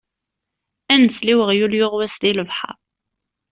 [0.91, 2.77] Ar nsel i uɣyul yuɣwas di lebḥeṛ.